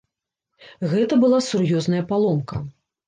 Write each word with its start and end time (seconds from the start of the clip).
Гэта 0.95 1.13
была 1.25 1.39
сур'ёзная 1.51 2.03
паломка. 2.13 2.65